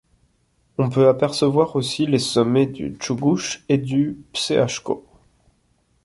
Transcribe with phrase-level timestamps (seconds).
[0.79, 5.05] On peut apercevoir aussi les sommets du Tchougouch et du Pseachkho.